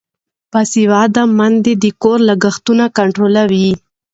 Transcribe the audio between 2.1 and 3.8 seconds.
لګښتونه کنټرولوي.